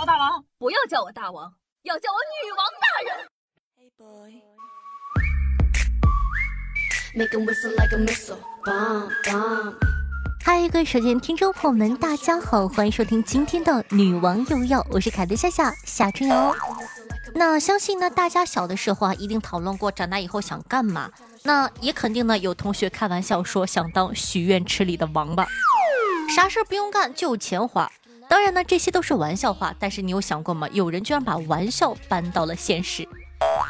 [0.00, 3.14] 我大王，不要叫我大王，要叫我女王大人。
[10.44, 16.54] 嗨，各位手机听众朋友们，大家好，欢迎收听今天的女王又要，我是凯德夏夏夏春瑶。
[17.34, 21.10] 那相信呢，大家小的时候啊，一定讨论过长大以后想干嘛。
[21.42, 25.46] 那也肯定呢，有同学开玩笑说想当许愿池里的王八，
[26.34, 27.92] 啥事不用干就有钱花。
[28.32, 30.66] 当然呢，这些都是玩笑话，但是你有想过吗？
[30.72, 33.06] 有人居然把玩笑搬到了现实。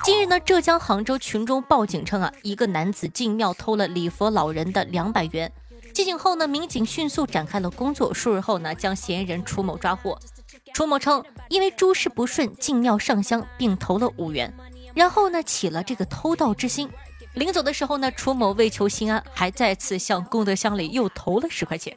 [0.04, 5.52] 近日呢，浙江杭州群众报警称啊，一个男子进庙偷了礼佛老人的两百元。
[5.92, 10.16] 接警后呢，民警迅速展开了工作，数日后呢，将嫌疑人楚某抓获。
[10.72, 14.54] 楚某称，因为诸事不顺，进庙上香，并投了五元，
[14.94, 16.88] 然后呢，起了这个偷盗之心。
[17.34, 21.96] 临走的时候呢，楚某为求心安，还再次向功德箱里又投了十块钱。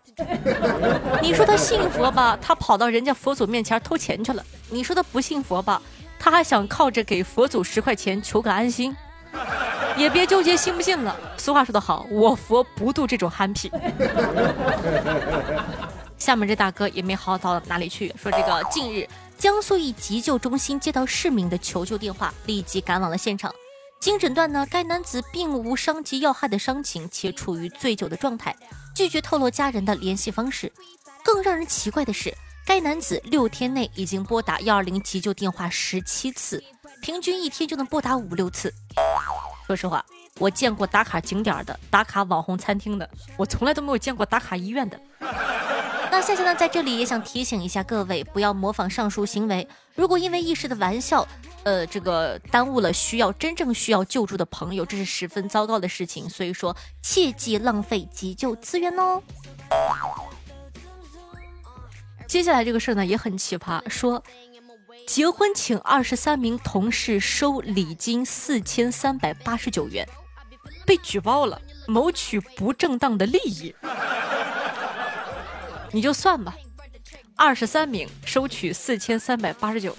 [1.21, 5.81] 你说他信佛吧，他跑到人家佛祖面前偷钱去了；你说他不信佛吧，
[6.17, 8.95] 他还想靠着给佛祖十块钱求个安心。
[9.97, 11.13] 也别纠结信不信了。
[11.37, 13.69] 俗话说得好，我佛不渡这种憨批。
[16.17, 19.05] 下面这大哥也没好到哪里去，说这个近日
[19.37, 23.53] 江苏一急救中心接到市民的求救电话，立即赶往了现场。
[24.05, 28.55] 经诊断呢，该男子并无伤及要害的伤情，且处于醉酒的状态，
[28.93, 30.71] 拒绝透露家人的联系方式。
[31.23, 32.31] 更让人奇怪的是，
[32.67, 36.63] 该男子六天内已经拨打幺二零急救电话十七次，
[37.01, 38.71] 平均一天就能拨打五六次。
[39.65, 40.05] 说实话，
[40.37, 44.99] 我见过打卡景点的、打卡网红餐厅的，我从来都没有见过打卡医院的。
[46.11, 49.67] 那夏夏呢，在这里也想提醒一下各位，不要模仿上述行为。
[49.95, 51.27] 如果因为一时的玩笑，
[51.65, 56.29] 呃，这个耽误了需要真正需要救助的朋友，这是十分糟糕的事情。
[56.29, 59.21] 所以说，切忌浪费急救资源哦。
[62.27, 64.23] 接下来这个事儿呢，也很奇葩，说。
[65.07, 70.07] 结婚请二十三名同事收礼金四千三百八十九元，
[70.83, 73.75] 被举报了，谋取不正当的利益。
[75.91, 76.55] 你就算吧，
[77.35, 79.95] 二十三名收取四千三百八十九。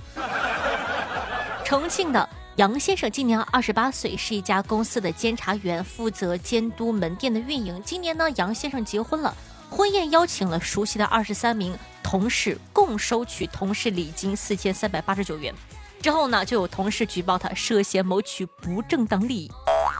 [1.67, 2.29] 重庆的
[2.59, 7.83] 杨先生今年二十八岁，是一家公司的监察员，负责监督门店的运营。
[7.85, 9.35] 今年呢，杨先生结婚了。
[9.69, 15.53] 婚宴邀请了熟悉的二十三名同事，共收取同事礼金四千三百八十九元。
[16.01, 19.51] 之后呢，就有同事举报他涉嫌谋取不正当利益。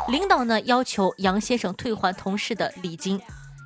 [0.07, 3.21] 领导呢要求杨先生退还同事的礼金，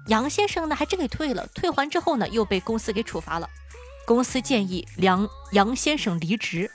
[0.06, 1.46] 杨先生呢还真给退了。
[1.54, 3.46] 退还之后呢，又被公司给处罚了。
[4.06, 6.70] 公司建议梁杨先生离职。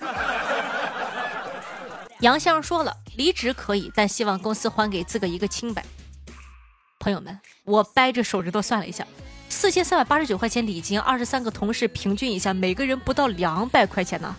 [2.21, 5.83] 杨先生说了，离职可以，但希望公司还给自个一个清白。
[6.97, 9.05] 朋友们，我掰着手指头算了一下，
[9.49, 14.33] 四千三百八十九块钱礼金，二十三个同事平均一下，每个人不到两百块钱呢。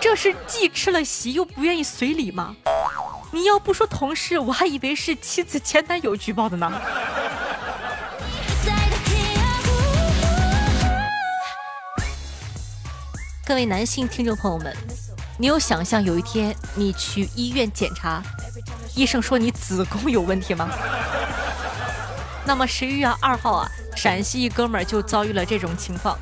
[0.00, 2.54] 这是既吃了席又不愿意随礼吗？
[3.32, 6.80] 你要不说同事，我还以为是妻子前男友举报的呢。
[13.44, 14.74] 各位男性听众朋友们，
[15.40, 18.22] 你有想象有一天你去医院检查？
[18.94, 20.68] 医生说你子宫有问题吗？
[22.44, 26.14] 那么十一月二号啊，陕西一哥们儿就遭遇了这种情况。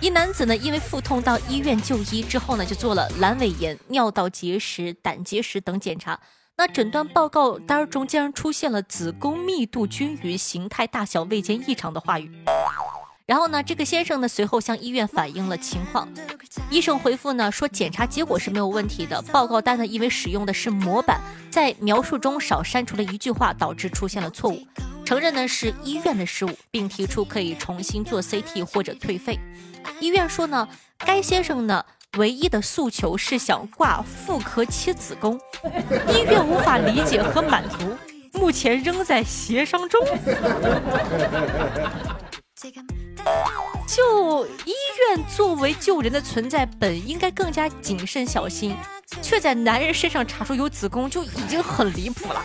[0.00, 6.20] 一男子呢，因为腹痛到医院就医之后呢，就做了阑尾炎、尿道结石、胆结石等检查。
[6.56, 12.30] 那诊断报告单中竟然出现了子宫密度均匀、形态大小未见异常的话语。
[13.26, 16.08] 然后呢，这个先生呢随后向医院反映了情况，
[16.70, 21.20] 医生回复呢说检查结果是没有问题的，报告单呢因为使用的是模板，
[21.50, 24.64] 在描述中少删除了一句话，导致出现了错误，
[25.04, 29.40] 承认呢是医院的失误，并提出可以重新做 CT 或者退费。
[29.98, 31.84] 医院说呢，该先生呢
[32.18, 35.36] 唯一的诉求是想挂妇科切子宫，
[36.14, 37.96] 医院无法理解和满足，
[38.38, 40.00] 目前仍在协商中。
[43.86, 44.72] 就医
[45.08, 48.76] 院作为救人的存在，本应该更加谨慎小心，
[49.22, 52.42] 却在男人身上查出有子宫，就已经很离谱了。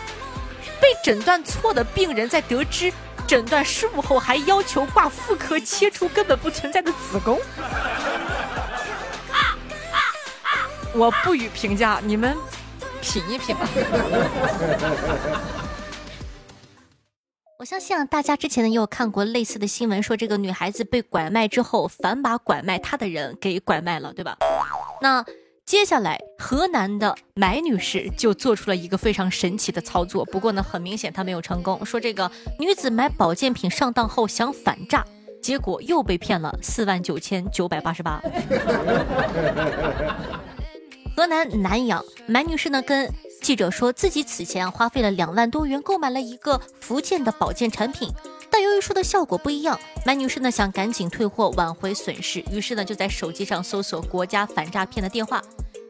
[0.80, 2.92] 被诊断错的病人在得知
[3.26, 7.40] 诊断失误后，还要求挂妇科切除根本不存在的子宫。
[10.94, 12.36] 我不予评价，你们
[13.00, 13.66] 品一品吧。
[17.62, 24.36] 我相信啊，大家之前呢也有看过类似的新闻，说这个女孩子被拐卖之后，反把拐卖她的人给拐卖了，对吧？
[25.00, 25.24] 那
[25.64, 31.86] 接下来河南的买女士就做出了一个非常神奇的操作，不过呢，很明显她没有成功。
[31.86, 32.28] 说这个
[32.58, 35.06] 女子买保健品上当后想反诈，
[35.40, 38.20] 结果又被骗了四万九千九百八十八。
[41.14, 43.08] 河南南阳买女士呢跟
[43.42, 48.08] 记者说自己此前花费了两万多元购买了一个福建的保健产品，
[48.48, 55.42] 但由于说的效果不一样，满女士呢想赶紧退货挽回损失，于是呢就在手机上搜索国家反诈骗的电话，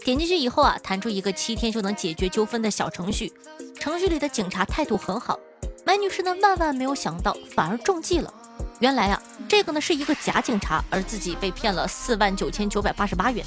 [0.03, 3.31] 点进去以后啊弹出一个七天就能解决纠纷的小程序，
[3.79, 5.39] 程序里的警察态度很好，
[5.85, 8.33] 满女士呢万万没有想到反而中计了。
[8.81, 13.45] 原来啊，这个呢是一个假警察，而自己被骗了四万九千九百八十八元，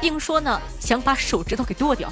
[0.00, 2.10] 并说呢想把手指头给剁掉。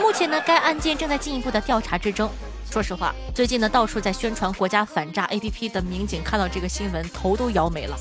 [0.00, 2.30] 目前呢，该案件正在进一步的调查之中。
[2.70, 7.96] 说实话，最近呢到处在宣传国家反诈 APP 的民警看到这个新闻头都摇没了。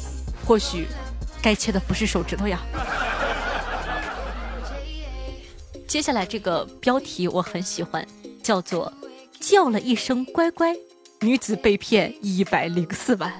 [0.45, 0.87] 或许
[1.41, 2.61] 该切的不是手指头呀。
[5.87, 8.05] 接下来这个标题我很喜欢，
[8.43, 8.91] 叫做
[9.39, 10.75] 叫了一声乖乖。
[11.21, 13.33] 女子被骗一百零四万。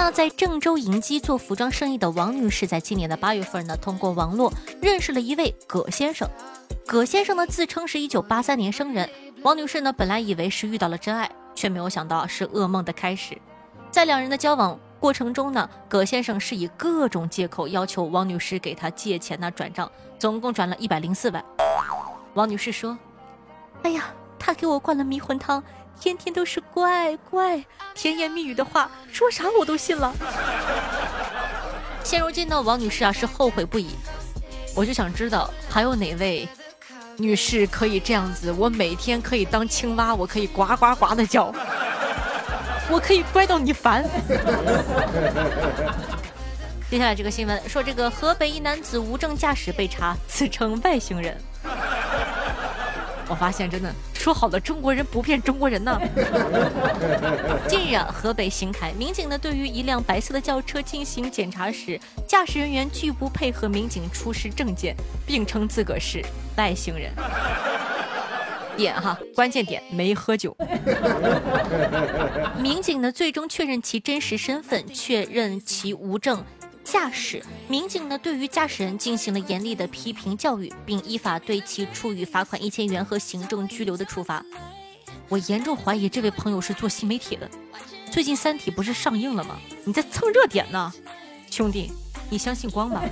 [0.00, 6.26] 那在郑州银基做服装生意的王女士，在今年的八月份呢，通过网络认识了一位葛先生。
[6.86, 9.10] 葛先生呢，自称是一九八三年生人。
[9.42, 13.36] 王女士呢，本来以为是遇到了真爱，却没有想到是噩梦的开始。
[13.90, 21.44] 在两人的交往过程中呢，葛先生是以各种借口要求王女士给他借钱呢转账，总共转了一百零四万。
[22.34, 22.96] 王女士说
[23.82, 24.04] ：“哎呀。”
[24.40, 25.62] 他给我灌了迷魂汤，
[26.00, 27.64] 天天都是乖乖，
[27.94, 30.14] 甜言蜜语的话，说啥我都信了。
[32.04, 33.90] 现如今呢，王女士啊是后悔不已。
[34.74, 36.48] 我就想知道，还有哪位
[37.16, 38.52] 女士可以这样子？
[38.52, 41.52] 我每天可以当青蛙，我可以呱呱呱的叫，
[42.88, 44.04] 我可以乖到你烦。
[46.88, 51.36] 接下来这个新闻说，这个河北一男子无证驾驶被查，自称外星人。
[53.28, 53.92] 我发现真的。
[54.14, 55.98] 说好了，中国人不骗中国人呢。
[57.68, 64.94] 近日，河北邢台民警呢，对于一辆白色的轿车进行检查时，驾驶人员拒不配合民警出示证件，
[65.26, 66.22] 并称自个是
[66.56, 67.12] 外星人。
[68.76, 70.56] 点哈，关键点没喝酒。
[72.60, 76.44] 民警呢，最终确认其真实身份，确认其无证。
[76.90, 84.42] 驾驶民警呢，对于驾驶人进行了严厉的批评教育，并依法对其处以罚款一千元和行政拘留的处罚。
[85.28, 87.46] 我严重怀疑这位朋友是做新媒体的。
[88.10, 89.58] 最近《三体》不是上映了吗？
[89.84, 90.90] 你在蹭热点呢，
[91.50, 91.92] 兄弟，
[92.30, 93.02] 你相信光吗？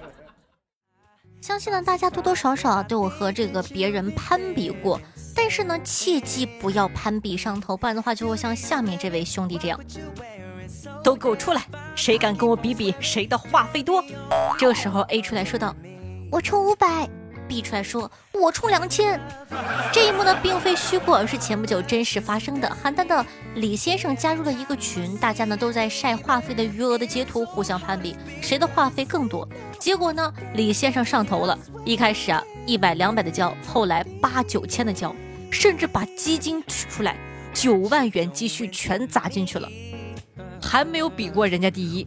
[1.42, 4.98] 相信呢，大家多多少少对我和这个别人攀比过，
[5.36, 9.78] 但是呢，切记不要攀比上头，不然的话就会像下面这位兄弟这样。
[11.02, 11.62] 都给我出来！
[11.94, 14.02] 谁敢跟我比比谁的话费多？
[14.58, 15.74] 这时候 A 出来说道
[16.30, 17.08] ：“我充五百。
[17.48, 19.20] ”B 出来说：“我充两千。”
[19.92, 22.76] 这一幕呢，并非虚构，而是前不久真实发生的。
[22.80, 23.26] 邯郸的
[23.56, 29.48] 李先生加入了一个群，大家呢都在晒话费的余额的截图，互相攀比谁的话费更多。
[29.80, 35.12] 结果呢，李先生上头了，一开始啊一百两百的交，后来八九千的交，
[35.50, 37.16] 甚至把基金取出来，
[37.52, 39.68] 九万元积蓄全砸进去了。
[40.62, 42.06] 还没有比过人家第一。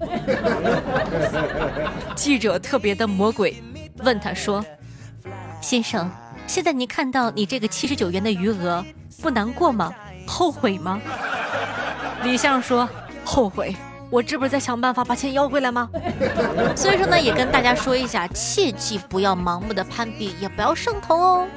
[2.16, 3.62] 记者特别的魔鬼，
[4.00, 4.64] 问他说
[5.62, 6.10] ：“先生，
[6.48, 8.86] 现在您看到你这个七十九元的余额，
[9.22, 9.94] 不难过吗？
[10.26, 11.02] 后悔吗？”
[12.24, 12.88] 李相说
[13.26, 13.76] ：“后悔，
[14.10, 15.90] 我这不是在想办法把钱要回来吗？”
[16.76, 21.48] 所以说呢，也跟大家说一下，切记不要盲目的攀比，也不要上头哦。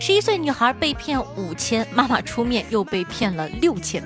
[0.00, 4.04] 十一岁女孩被骗五千，妈妈出面又被骗了六千。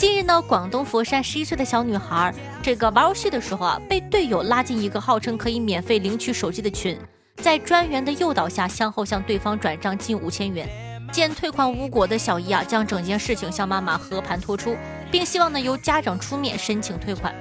[0.00, 6.98] 近日呢，广东佛山十一岁的小女孩，这个玩游戏的时候啊，被队友拉进一个号称可以免费领取手机的群，
[7.36, 10.66] 在专员的诱导下，先后向对方转账近五千元。
[11.12, 14.74] 见退款无果的小姨啊，将整件事情向妈妈和盘托出，
[15.10, 17.34] 并希望呢由家长出面申请退款。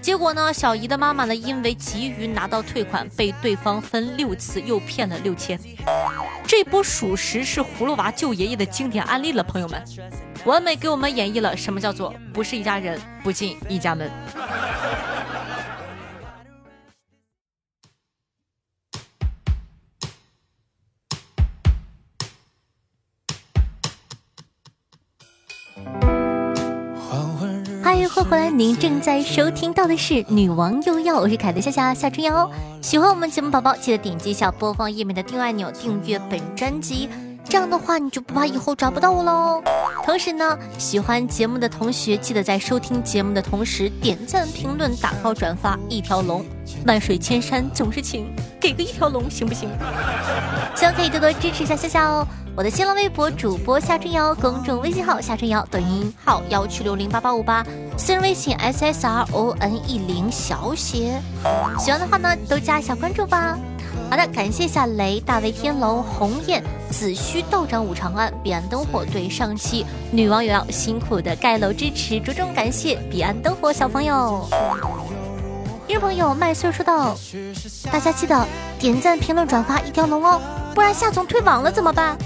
[0.00, 5.60] 结果呢，小姨的妈妈呢，因为急于拿到退款，被对方分六次又骗了六千。
[6.46, 9.84] 这波属实是葫芦娃救爷爷的经典案例了，朋友们，
[10.44, 14.10] 完美给我们演绎了什么叫做不是一家人不进一家门。
[28.20, 32.50] 欢迎回来，您正在收听到的是《女王又要》，我是凯的夏夏夏春瑶。
[32.82, 37.08] 喜欢我们节目宝宝，记得点击一下播放页面的订阅按钮，订阅本专辑，
[37.44, 39.62] 这样的话你就不怕以后找不到我喽。
[40.04, 46.44] 同时呢，喜欢节目的同学，记得在收听节目的同时点赞、评论、打爆、转发，一条龙，
[46.86, 49.70] 万水千山总是情，给个一条龙行不行？
[50.76, 52.26] 希望可以多多支持一下夏夏哦。
[52.56, 57.64] 我的新浪微博主播夏春瑶，公众微信号夏春瑶，抖音号幺七六零八八五八，
[57.96, 61.20] 私人微信 s s r o n e 零小写。
[61.78, 63.56] 喜欢的话呢，都加一下关注吧。
[64.10, 74.46] 好的，感谢下雷、大卫天龙、鸿雁、子虚、道长、五长安、彼岸灯火对上期女网友要辛苦的盖楼支持，着重感谢彼岸灯火小朋友。
[75.86, 77.16] 听众朋友麦穗说道
[77.90, 78.46] ：“大家记得
[78.78, 80.40] 点赞、评论、转发一条龙哦，
[80.74, 82.16] 不然夏总退网了怎么办？”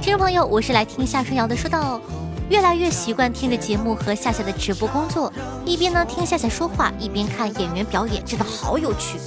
[0.00, 2.00] 听众朋友，我是来听夏春瑶的，说道
[2.48, 5.32] ：“越来越习惯听着节目和夏夏的直播工作，
[5.64, 9.18] 一边呢听夏夏说话，一边看演员表演，真的好有趣，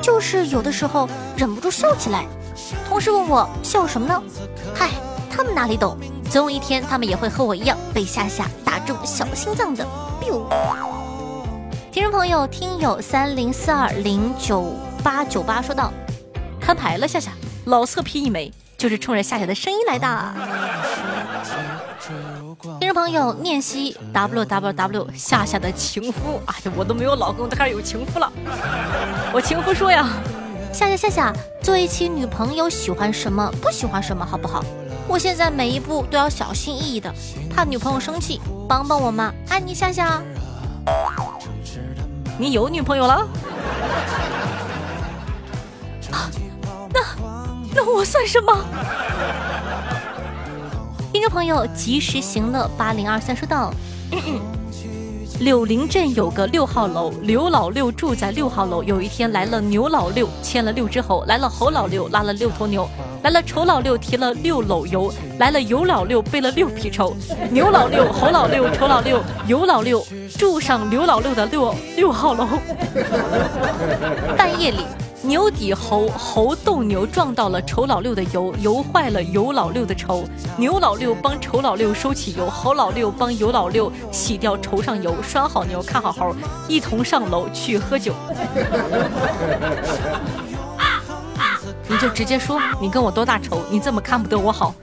[0.00, 2.24] 就是有的时候忍不住笑起来。
[2.88, 4.22] 同事问我笑什么呢？
[4.74, 4.88] 嗨，
[5.30, 5.98] 他们哪里懂？
[6.30, 9.86] 总有一天他们也会和我一样被夏夏打中小心脏的。
[10.18, 10.42] biu。
[11.90, 15.92] 听众朋友，听友三零四二零九八九八说道
[16.64, 17.32] ：“摊牌了，夏夏，
[17.64, 20.08] 老色批一枚，就是冲着夏夏的声音来的。”
[22.78, 28.32] 听众朋友，念西 w w w 夏夏的情夫，哎呀，我都没有老公，都开始有情夫了。
[29.32, 30.08] 我情夫说呀
[30.72, 34.64] ：“夏夏夏夏，做一期女朋友喜欢什么，不喜欢什么，好不好？
[35.08, 37.12] 我现在每一步都要小心翼翼的，
[37.54, 39.32] 怕女朋友生气，帮帮我嘛！
[39.48, 40.22] 爱你，夏夏。”
[42.38, 43.26] 你有女朋友了？
[47.74, 48.52] 那我算什么？
[51.12, 53.72] 听众朋友，及时行乐八零二三说道。
[55.40, 58.82] 柳林镇有个六号楼，刘老六住在六号楼。
[58.84, 62.86] 有一天来了牛老六，牵了六只猴；来了猴老六，拉了六头牛；
[63.24, 67.16] 来了丑老六，提了六篓油；来了油老六，背了六匹绸。
[67.50, 70.06] 牛老六、猴老六、丑老六、油老六
[70.38, 72.46] 住上刘老六的六六号楼。
[74.38, 74.86] 半夜里。
[75.24, 80.24] 牛抵猴，猴斗牛，撞到了丑老六的油，油坏了油老六的愁。
[80.56, 86.34] 牛老六帮丑老六收起油，猴老六帮油老六洗掉愁上油，拴好牛，看好猴，
[86.66, 88.12] 一同上楼去喝酒。
[91.86, 93.60] 你就直接说，你跟我多大仇？
[93.70, 94.74] 你这么看不得我好？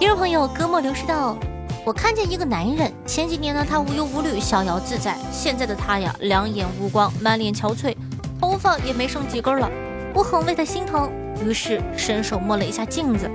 [0.00, 1.36] 听众朋友，哥莫流失道。
[1.84, 7.96] 我看见一个男人，前几年呢，他无忧无虑、逍遥自在；现在的他呀，两眼无光，满脸憔悴，
[8.40, 9.68] 头发也没剩几根了。
[10.14, 11.10] 我很为他心疼，
[11.44, 13.28] 于是伸手摸了一下镜子。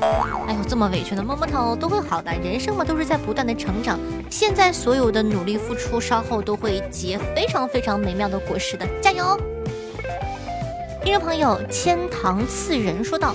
[0.00, 2.30] 哎呦，这么委屈的摸摸头都会好的。
[2.32, 3.98] 人生嘛，都是在不断的成长。
[4.30, 9.36] 现在所有的努力付出，稍后都会结非常非常美妙的果实的，加油！
[11.02, 13.34] 听众朋友，千堂次人说道：“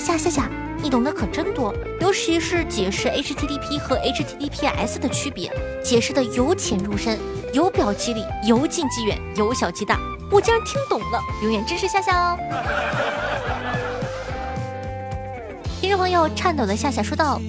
[0.00, 5.50] 下下下。”你懂得可真多，尤其是解释 HTTP 和 HTTPS 的区别，
[5.82, 7.18] 解释的由浅入深，
[7.52, 9.98] 由表及里，由近及远，由小及大。
[10.30, 12.38] 我竟然听懂了，永远支持夏夏哦！
[15.80, 17.40] 听众朋友，颤抖的夏夏说道：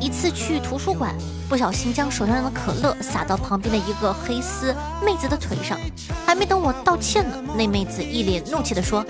[0.00, 1.14] 一次去图书馆，
[1.48, 5.78] 不小心将手上的可乐洒到旁边的一个黑丝妹子的腿上，
[6.26, 9.06] 还没等我道歉呢，那妹子一脸怒气的说：“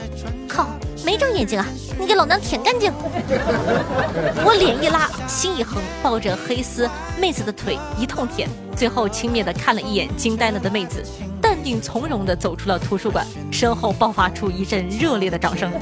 [0.47, 0.67] 靠！”
[1.05, 1.65] 没长眼睛啊！
[1.99, 2.93] 你给老娘舔干净！
[4.45, 6.87] 我脸一拉，心一横，抱着黑丝
[7.19, 11.03] 妹子的腿一通舔，最后轻蔑的看了一眼惊呆了的妹子，
[11.41, 15.73] 淡定从容的走出了图书馆，身后爆发出一阵热烈的掌声。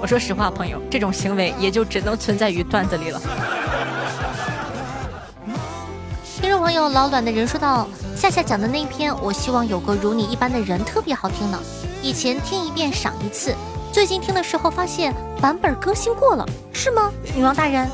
[0.00, 3.20] 我说实话，朋友，这种行为也就只能存在于段子里了。
[6.40, 11.58] 听众朋友，老卵的人说道：“夏夏讲的那篇，我希望有个如你一般的人，特别好听呢。”
[12.04, 13.56] 以前听一遍赏一次，
[13.90, 17.10] 最近听的时候发现版本更新过了，是吗？
[17.34, 17.88] 女王大人，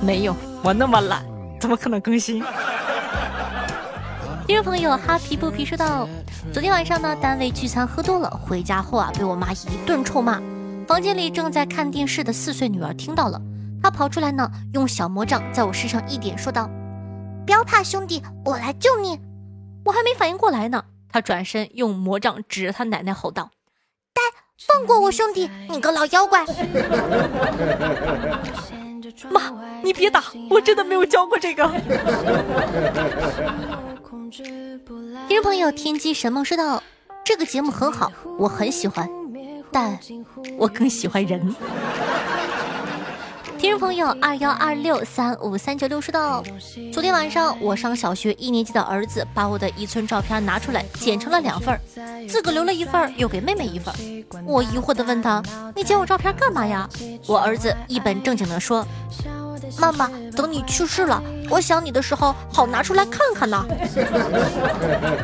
[0.00, 1.24] 没有，我那么懒，
[1.58, 2.40] 怎么可能更新？
[4.46, 6.08] 听众朋友哈皮不皮说道：
[6.52, 10.40] 昨天晚上呢，单位聚餐喝多了，回家后啊，被我妈一顿臭骂。
[10.86, 13.42] 房间里正在看电视的四岁女儿听到了，
[13.82, 16.70] 她跑出来呢，用小魔杖在我身上一点，说道
[17.44, 19.18] ：“不要怕，兄弟，我来救你。”
[19.84, 20.84] 我还没反应过来呢。
[21.12, 23.50] 他转身用魔杖指着他奶奶吼道
[24.14, 24.22] ：“呆，
[24.66, 26.44] 放过我兄弟，你个老妖怪！”
[29.28, 29.52] 妈，
[29.82, 31.68] 你别打，我真的没有教过这个。
[35.28, 36.82] 听众朋友，天机神梦说道
[37.24, 39.08] ：“这个节目很好，我很喜欢，
[39.72, 39.98] 但
[40.56, 41.54] 我更喜欢人。”
[43.70, 46.42] 听众朋友二幺二六三五三九六说道：
[46.92, 51.80] 昨天晚上我上小学一年级的儿子把我的一寸照片拿出来剪成了两份
[52.28, 53.94] 自个留了一份又给妹妹一份
[54.44, 55.40] 我疑惑的问他
[55.76, 56.88] ：“你剪我照片干嘛呀？”
[57.28, 58.84] 我儿子一本正经的说
[59.78, 63.64] ：“妈妈，等你去世了，我想你的时候好拿出来看看呢。”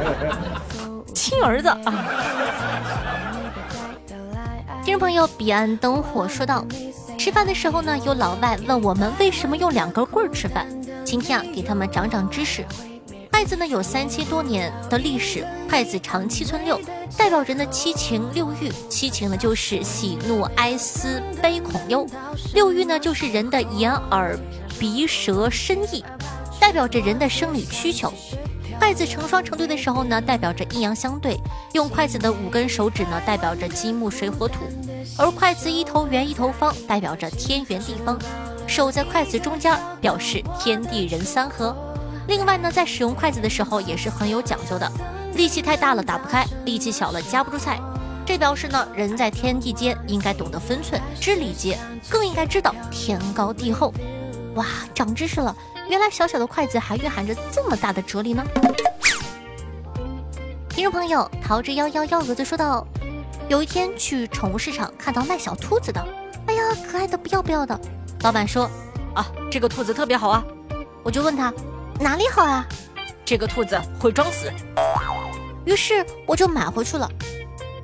[1.12, 1.92] 亲儿子啊！
[4.86, 6.64] 听众朋友，彼岸灯火说道：
[7.26, 10.64] 吃饭的时候呢，有老外问我们为什么用两根棍儿吃饭。
[11.04, 12.64] 今天啊，给他们长长知识。
[13.32, 16.80] 筷子呢有三千多年的历史，筷子长七寸六，
[17.18, 18.70] 代表人的七情六欲。
[18.88, 22.06] 七情呢就是喜怒哀思悲恐忧，
[22.54, 24.38] 六欲呢就是人的眼耳
[24.78, 26.04] 鼻舌身意，
[26.60, 28.12] 代表着人的生理需求。
[28.78, 31.36] 筷子成双成对的时候呢，代表着阴阳相对。
[31.72, 34.60] 用筷子的五根手指呢，代表着金木水火土；
[35.18, 38.18] 而筷子一头圆一头方，代表着天圆地方。
[38.66, 41.76] 手在筷子中间，表示天地人三合。
[42.28, 44.90] 另外呢，在使用筷子的时候也是很有讲究的，
[45.34, 47.80] 力气太大了打不开，力气小了夹不住菜。
[48.26, 51.78] 这表示呢，人在天地间应该懂得分寸，知礼节，
[52.10, 53.94] 更应该知道天高地厚。
[54.56, 55.54] 哇，长知识了！
[55.88, 58.44] 原来小小的筷子还蕴含着这么大的哲理呢。
[60.68, 62.84] 听众朋友，桃之夭夭幺蛾子说道：
[63.48, 66.04] 有一天去宠物市场，看到卖小兔子的，
[66.46, 67.78] 哎呀，可爱的不要不要的。
[68.22, 68.68] 老板说：
[69.14, 70.44] 啊，这个兔子特别好啊。
[71.04, 71.52] 我就问他。
[71.98, 72.66] 哪里好啊？
[73.24, 74.52] 这个兔子会装死。
[75.64, 77.08] 于是我就买回去了。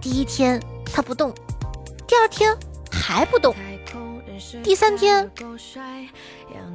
[0.00, 0.60] 第一天
[0.92, 1.32] 它不动，
[2.06, 2.54] 第二天
[2.90, 3.54] 还不动，
[4.62, 5.30] 第三天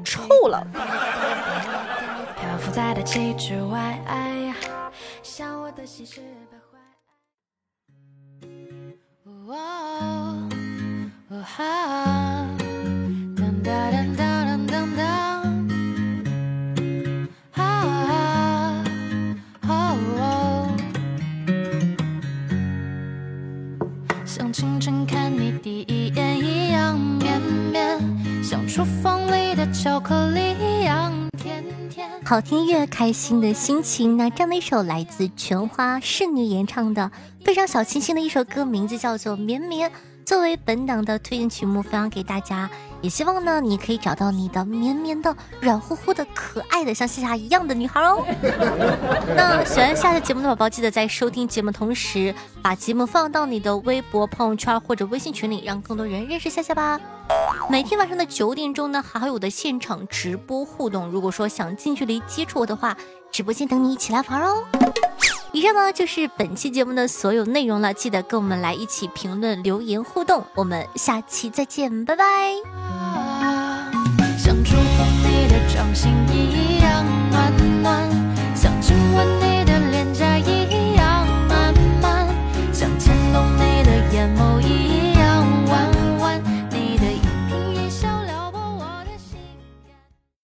[0.04, 0.66] 臭了。
[9.48, 9.56] 当
[13.64, 15.06] 当当当当当，
[24.26, 27.98] 像清晨看你第一眼一样绵绵，
[28.44, 31.27] 像厨房里的巧克力一样。
[32.24, 34.18] 好听越，开心的心情。
[34.18, 37.12] 那这样的一首来自全花圣女演唱的
[37.44, 39.90] 非常小清新的一首歌，名字叫做《绵绵》。
[40.26, 42.70] 作为本档的推荐曲目，分享给大家。
[43.02, 48.26] 也希望呢，你可以找到你的绵绵的、软乎乎的、可爱的，像夏夏一样的女孩哦。
[49.36, 57.00] 那喜欢夏夏节目的宝宝，记得在收听节目同时，把节目放到你的微博、朋友圈或者微信群里，让更多人认识夏夏吧。
[57.70, 61.08] 每天晚上的九点钟呢，还会有我的现场直播互动。
[61.10, 62.98] 如果说想近距离接触我的话，
[63.32, 64.64] 直播间等你一起来玩哦。
[65.54, 72.97] 以上呢就是本期节目的所有内容了，记得跟我们来一起评论、留言互动，我们下期再见，拜拜。
[75.98, 78.07] 心一样暖暖。